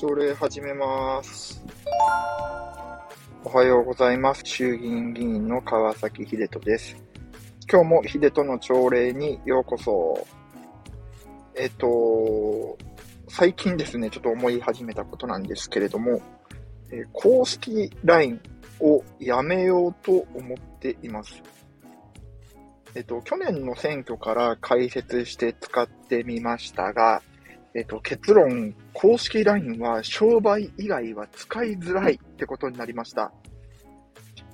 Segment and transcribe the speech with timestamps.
[0.00, 1.62] 朝礼始めます。
[3.44, 4.40] おはようございます。
[4.46, 6.96] 衆議院議員の川崎秀人です。
[7.70, 10.26] 今日も秀人の朝礼にようこそ。
[11.54, 12.78] えっと、
[13.28, 16.22] 最近ですね、ちょっと思い始めたことなんですけれども、
[16.90, 18.40] えー公式 LINE
[18.80, 21.42] をやめようと思っています。
[22.94, 27.20] えっと、去年の選挙から解説して使ってみましたが、
[27.74, 33.32] えっと、結論、公式 LINE は商売以外は使いづらいってことになりました。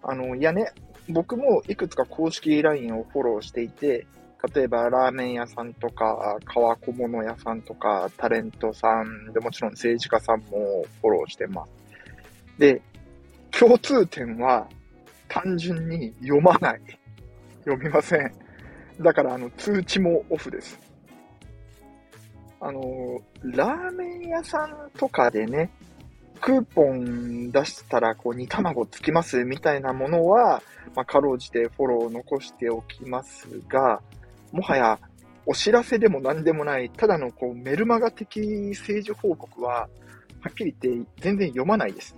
[0.00, 0.70] あの、いやね、
[1.08, 4.06] 僕もいくつか公式 LINE をフォローしていて、
[4.54, 11.72] 例えばラーメン屋さんとか、革小物屋さんとか、タレントさんでもちろん政治家さんもフォローしてます。
[12.58, 12.80] で、
[13.50, 14.68] 共通点は
[15.26, 16.80] 単純に読まない。
[17.64, 18.32] 読みません。
[19.00, 20.87] だから、あの、通知もオフです。
[22.60, 25.70] あの、ラーメン屋さんとかでね、
[26.40, 30.62] クーポン出したら、こう、煮卵つきますみたいなものは、
[30.94, 34.00] まあ、かろうじてフォローを残しておきますが、
[34.52, 34.98] もはや、
[35.46, 38.40] お知らせでも何でもない、ただのこうメルマガ的
[38.74, 39.88] 政治報告は、
[40.40, 42.16] はっきり言って全然読まないです。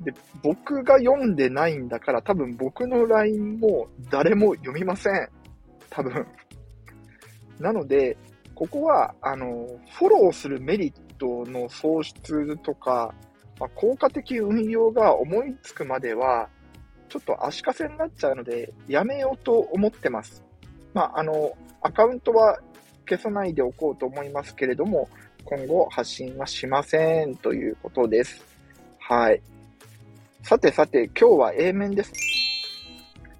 [0.00, 5.28] で、僕が読んでないんだから、多分僕の LINE も誰も読みません。
[5.90, 6.26] 多分。
[7.60, 8.16] なので、
[8.54, 13.14] ここは、あの、フォローするメリットの創出とか、
[13.58, 16.48] まあ、効果的運用が思いつくまでは、
[17.08, 20.44] ちょっと足かせになっちゃうので、やめようと思ってます。
[20.92, 22.58] まあ、あの、アカウントは
[23.08, 25.08] 消さないでおこうと思いますけれども、
[25.44, 28.42] 今後発信はしませんということです。
[28.98, 29.42] はい。
[30.42, 32.12] さてさて、今日は A 面です。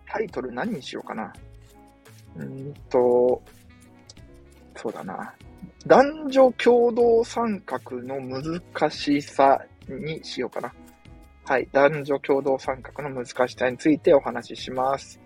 [0.06, 1.32] タイトル何にしようかな。
[2.36, 3.42] うーんと、
[4.84, 5.32] そうだな。
[5.86, 10.74] 男女共同参画の難しさにしようかな。
[11.46, 11.66] はい。
[11.72, 15.18] 男女共同参画の難しさについてお話しします。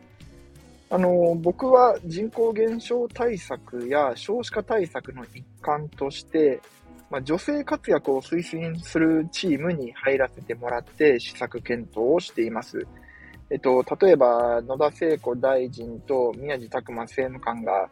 [0.90, 6.60] あの、僕は人口減少対策や少子化対策の一環として、
[7.10, 12.86] まあ、女性活躍を推進するチームに入らせてもらって施策検討をしています。
[13.50, 17.90] えっと、例えば、野田聖子大臣と宮地拓馬政務官が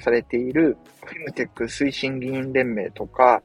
[0.00, 3.42] されているフェムテック推進議員連盟とか、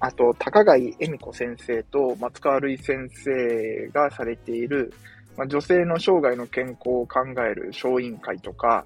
[0.00, 4.92] あと、高貝恵美子先生と松川るい先生がされている、
[5.36, 8.84] まあ、女性の生涯の健康を考える小委員会とか、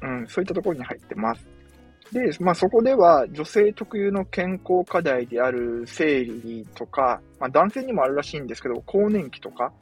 [0.00, 1.46] うん、そういったところに入ってます。
[2.12, 9.72] で、まあ、そこでは女性特有の健康課題である生理とか、まあ、男性にもあるらしいんですけど、更年期とか、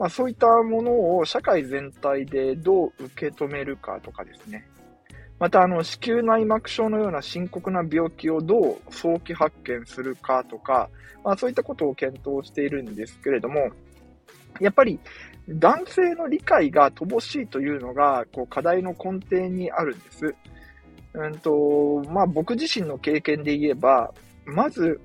[0.00, 4.66] まあ、そういったものを社会全体でどう受け止めるかとかですね。
[5.40, 10.90] また、あの、子宮内膜症のような深刻な病気をどう早期発見するかとか、
[11.24, 13.70] まあ、そういったことを検討しているんですけれども、
[14.60, 15.00] やっぱり
[15.48, 20.34] 男性の理解が乏しいというのが、こう、課題の根底にあるんです。
[21.14, 24.12] うんと、まあ、僕自身の経験で言えば、
[24.44, 25.00] まず、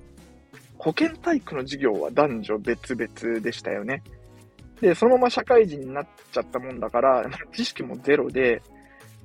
[0.78, 4.02] 保健体育の授業は男女別々でしたよね。
[4.80, 8.62] で、そのまま社会人になっちゃったもんだから、 知識もゼロで、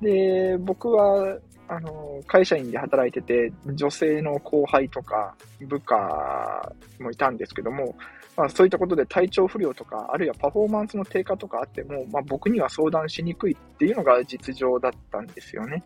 [0.01, 5.35] で、僕は、あの、会社員で働いてて、女性の後輩とか
[5.67, 7.95] 部下もいたんですけども、
[8.35, 15.84] まあ、そういったことで体調不良とか、あるいはパフォーマンスの低下とかあっても、まあ、僕には相談しにくいっていうのが実情だったんですよね。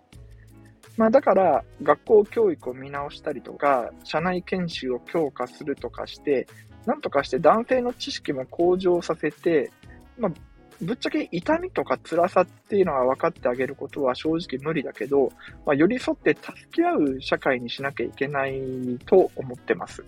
[0.97, 6.47] まあ、だから、学校教育を見直したりとか、社内研修を強化するとかして、
[6.86, 9.72] なんとかして男性の知識も向上させて、
[10.18, 10.32] まあ、
[10.81, 15.31] ぶっちゃけ痛みとか辛さっていうのは分かってあげることは正直無理だけど、
[15.66, 18.59] まあ、寄り添って助け合う社会にしなきゃいけない
[19.06, 20.03] と思ってます。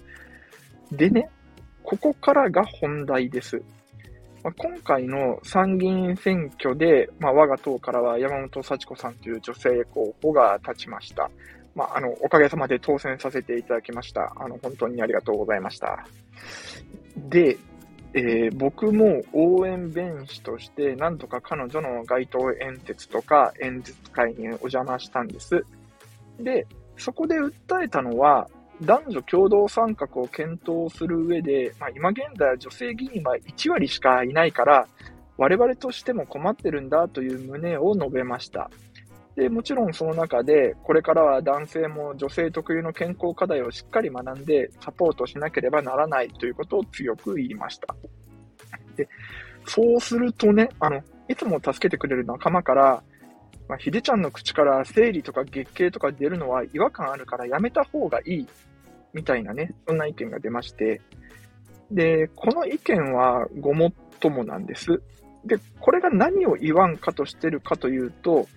[0.92, 1.30] でね、
[1.84, 3.62] ここからが本題です。
[4.44, 11.30] まあ、今回の参議院選挙で、まあ、我が党からは山本幸子さんという女性候補が立ちました。
[11.76, 14.34] まあ、あの、おかげさまで当選させていただきました。
[14.36, 16.06] あの、本当にありがとうございました。
[17.16, 17.58] で、
[18.14, 25.66] えー僕も応援弁士として、なんとか彼女の街頭演説とか演説会にお邪魔したんです。
[26.40, 26.66] で、
[26.98, 28.50] そこで訴えたのは、
[28.82, 34.88] 男女共同参画を検討する上で、まあ、今現在は女性議員は1割しかいないから、
[35.38, 38.70] 我々としても困ってるんだという旨を述べました。
[39.38, 47.96] で、もちろんその中で、これからは男性も女性特有の健康課題をしっかり学んでサポートしなければならないということを強く言いました。
[48.96, 49.08] で、
[49.68, 53.04] そうするとね、あの、いつも助けてくれる仲間から、
[53.70, 58.48] まあ、ひでちゃんの口から生理とか月経とか出るのは違和感あるからやめた方がいい。
[59.14, 61.00] みたいなね、そんな意見が出まして、
[61.92, 65.00] で、この意見はごもっともなんです。
[65.46, 68.48] で、これが何を言わんかとしてるかというと、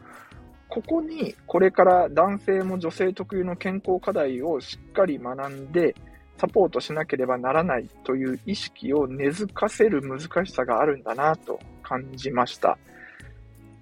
[0.70, 5.94] ここにこれから男性も女性特有の健康課題をしっかり学んで、
[6.38, 12.78] サポートしなければならないという意識を根付かせる難しさがあるんだなと感じました。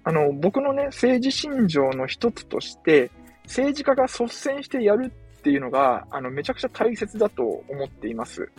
[0.03, 3.11] あの、僕のね、政治信条の一つとして、
[3.43, 8.49] 政治家が率先してやるっていうのが、あの、めちゃくちゃ大切だと思っています。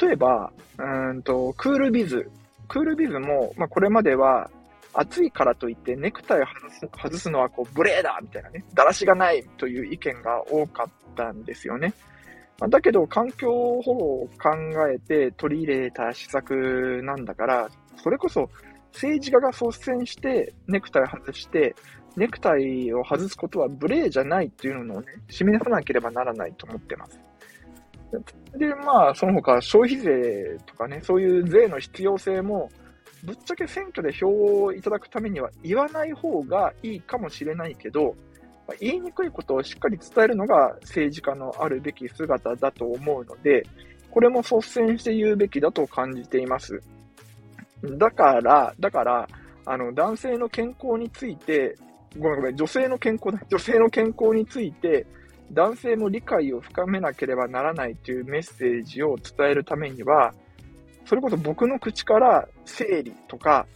[0.00, 2.30] 例えば、うんと、クールビズ。
[2.68, 4.50] クールビズも、まあ、これまでは、
[4.92, 11.92] 暑いからといってネクタイを外す外すのはこう無礼だみたいなね、だらしがないという意見が多かったんですよね。
[12.68, 14.50] だけど、環境保護を考
[14.92, 18.50] えて取り入れた施策なんだから、それこそ
[18.92, 21.74] 政治家が率先してネクタイを外して、
[22.16, 27.18] ネクタイを外すことは無礼じゃないっていうのをね、示さなければならないと思ってます。
[28.56, 32.68] で、まあ、その他消費税とかね、そういう税の必要性も、
[33.24, 38.14] ぶっちゃけ選挙で票をいただくためには言わない方がいいかもしれないけど、
[38.66, 43.66] ま言いにくいことをしっかり伝えるのが政治家のあるべき姿だと思うので、
[44.10, 46.80] これも率先して言うべきだと感じています。
[47.82, 49.28] だから、だから、
[49.64, 51.76] あの、男性の健康について、
[52.18, 55.06] ごめんごめん、女性の健康だ、 女性の健康について、
[55.52, 60.32] 男性も理解を深めなければならないというメッセージを伝えるためには、
[61.10, 63.66] それこそ僕の口から生理とか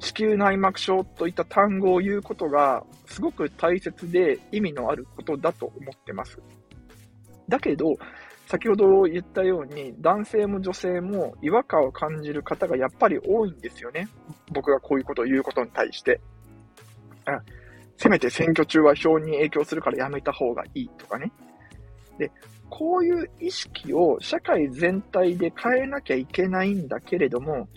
[0.00, 6.36] 子宮内膜症といった単語を言うことがすごく大切で意味のあることだと思ってます。
[7.48, 7.94] だけど、
[8.48, 14.08] 先ほど言ったように男性も女性も違和感を感じる方がやっぱり多いんですよね。
[14.50, 16.20] 僕がこういうことを言うことに対して。
[17.26, 17.40] あ
[17.96, 21.30] せめて選挙中は票に影響するからやめた方がいいとかね。
[22.18, 22.32] で、
[22.76, 27.68] こういう意識を社会全体で変えなきゃいけないんだけれども、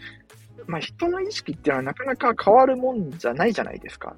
[0.66, 4.16] まあ、人の意識っていうのはなかなか変わるもんじゃないじゃないですか。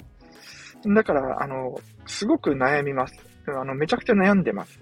[0.85, 3.13] だから、あの、すごく悩みます。
[3.47, 4.79] あの、めちゃくちゃ悩んでます。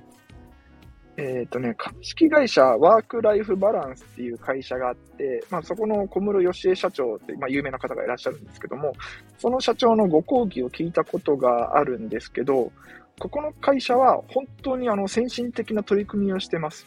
[1.18, 8.94] えっ、ー、とね、株式会社ワークライフバランスっていう会社があって、まあそこの小室義恵社長って、まあ有名な方がいらっしゃるんですけども、
[9.40, 12.72] その社長のご講義を聞いたことがあるんですけど、
[13.20, 16.86] ここの会社は本当にあの先進的な取り組みをしてます。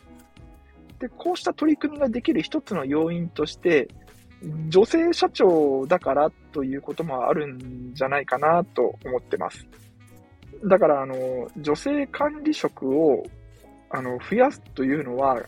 [0.98, 3.88] で、こうした取り組みができる一つの要因として、
[4.68, 9.66] 女性社長だからということもあるんじゃないかなと思ってます。
[10.64, 13.24] だから、あの、女性管理職を
[13.90, 15.42] あの増やすというのは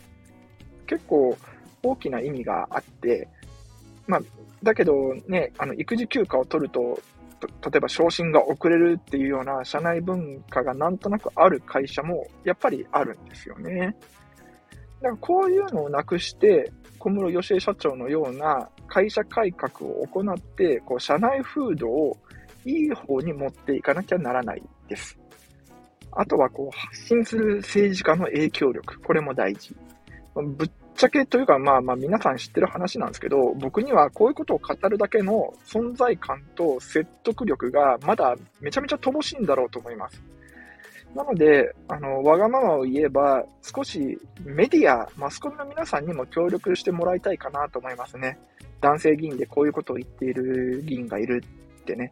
[0.85, 1.37] 結構
[1.81, 3.27] 大きな意味があって、
[4.05, 4.21] まあ、
[4.61, 6.99] だけどね、あの育児休暇を取ると
[7.47, 13.95] 例えば昇進が遅れるっていうような社内文化がなんとなくある会社もやっぱりあるんですよね。
[15.01, 22.17] だからこういうのをなくして、小室義恵社長のような会社改革を行って、こう社内風土を
[22.65, 25.19] いい方に持っていかなきゃならないです。
[26.11, 29.75] あとはこう発信する政治家の影響力、これも大事。
[30.35, 40.21] ぶっちゃけというか、まあまあ皆さん知ってる話なんですけど、僕にはこういうことを語るだけの存在感と説得力がまだめちゃめちゃ乏しいんだろうと思います。
[41.15, 48.39] なので、あの、わがままを言えば、少しメディア、マスコミの皆さんにも協力してもらいたいかなと思いますね。
[48.81, 51.43] 男性議員でこういうことを言っている議員がいる
[51.81, 52.11] ってね。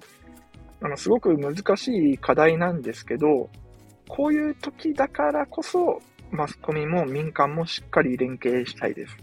[0.82, 3.50] あの、すごく難しい課題なんですけど、
[4.08, 6.00] こういう時だからこそ、
[6.32, 9.18] マスコミも民間もしっかり連携したいです。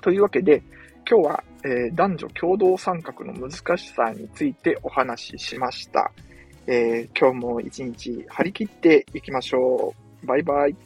[0.00, 0.62] というわけで、
[1.08, 6.10] 今日は、えー、男女共同参画の難しさについてお話ししました。
[6.66, 10.26] えー、今日も一日張り切っていきましょう。
[10.26, 10.76] バイバイ。